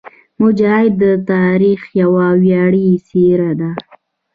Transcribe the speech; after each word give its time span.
مجاهد 0.41 0.93
د 1.03 1.05
تاریخ 1.31 1.81
یوه 2.01 2.27
ویاړلې 2.43 2.95
څېره 3.07 3.51
ده. 3.59 3.71